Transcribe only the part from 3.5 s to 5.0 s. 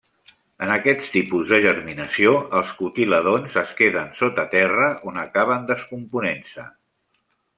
es queden sota terra